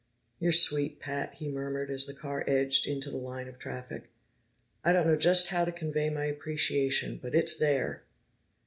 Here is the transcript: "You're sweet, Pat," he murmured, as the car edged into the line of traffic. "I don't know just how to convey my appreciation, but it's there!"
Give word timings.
"You're 0.39 0.51
sweet, 0.51 0.99
Pat," 0.99 1.35
he 1.35 1.47
murmured, 1.47 1.91
as 1.91 2.07
the 2.07 2.15
car 2.15 2.43
edged 2.47 2.87
into 2.87 3.11
the 3.11 3.17
line 3.17 3.47
of 3.47 3.59
traffic. 3.59 4.09
"I 4.83 4.93
don't 4.93 5.05
know 5.05 5.15
just 5.15 5.49
how 5.49 5.63
to 5.63 5.71
convey 5.71 6.09
my 6.09 6.25
appreciation, 6.25 7.19
but 7.21 7.35
it's 7.35 7.55
there!" 7.55 8.01